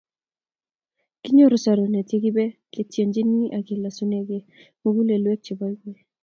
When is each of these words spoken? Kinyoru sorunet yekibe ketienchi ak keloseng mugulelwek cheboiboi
Kinyoru 1.23 1.57
sorunet 1.63 2.09
yekibe 2.13 2.45
ketienchi 2.73 3.51
ak 3.55 3.63
keloseng 3.67 4.13
mugulelwek 4.81 5.39
cheboiboi 5.45 5.99